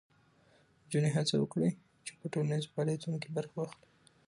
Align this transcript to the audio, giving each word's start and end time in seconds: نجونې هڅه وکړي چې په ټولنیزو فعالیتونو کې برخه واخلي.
نجونې 0.83 1.09
هڅه 1.17 1.35
وکړي 1.39 1.69
چې 2.05 2.11
په 2.19 2.25
ټولنیزو 2.33 2.71
فعالیتونو 2.73 3.17
کې 3.23 3.29
برخه 3.37 3.55
واخلي. 3.57 3.87